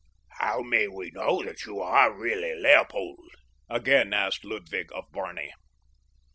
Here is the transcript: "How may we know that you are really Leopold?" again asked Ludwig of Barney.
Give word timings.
"How 0.39 0.63
may 0.63 0.87
we 0.87 1.11
know 1.11 1.43
that 1.43 1.65
you 1.67 1.79
are 1.79 2.11
really 2.11 2.59
Leopold?" 2.59 3.19
again 3.69 4.13
asked 4.13 4.43
Ludwig 4.43 4.89
of 4.93 5.05
Barney. 5.11 5.51